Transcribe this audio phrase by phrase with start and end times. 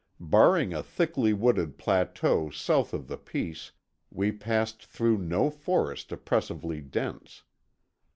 [0.19, 3.71] Barring a thickly wooded plateau south of the Peace
[4.09, 7.43] we passed through no forest oppressively dense.